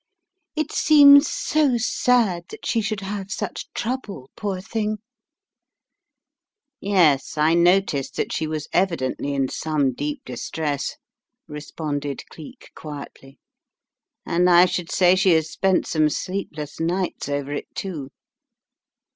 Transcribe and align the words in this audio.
It 0.55 0.71
seems 0.71 1.27
so 1.27 1.77
sad 1.77 2.45
that 2.49 2.65
she 2.65 2.81
should 2.81 3.01
have 3.01 3.29
such 3.29 3.71
trouble, 3.75 4.31
poor 4.35 4.59
thing!" 4.59 4.97
"Yes, 6.81 7.37
I 7.37 7.53
noticed 7.53 8.15
that 8.15 8.33
she 8.33 8.47
was 8.47 8.67
evidently 8.73 9.35
in 9.35 9.47
some 9.47 9.93
deep 9.93 10.23
distress," 10.25 10.95
responded 11.47 12.23
Cleek, 12.31 12.71
quietly, 12.73 13.37
"and 14.25 14.49
I 14.49 14.65
should 14.65 14.91
say 14.91 15.15
she 15.15 15.33
has 15.33 15.51
spent 15.51 15.85
some 15.85 16.09
sleepless 16.09 16.79
nights 16.79 17.29
over 17.29 17.53
it, 17.53 17.67
too." 17.75 18.09